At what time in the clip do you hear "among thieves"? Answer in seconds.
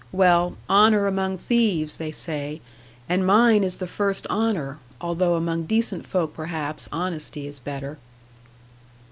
1.05-1.97